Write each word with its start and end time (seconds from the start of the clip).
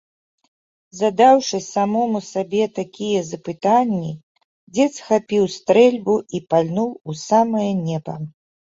Задаўшы 0.99 1.57
самому 1.73 2.21
сабе 2.31 2.63
такія 2.81 3.21
запытанні, 3.31 4.11
дзед 4.75 4.91
схапіў 4.99 5.43
стрэльбу 5.61 6.15
і 6.37 6.45
пальнуў 6.53 6.91
у 7.09 7.21
самае 7.29 7.71
неба. 7.89 8.13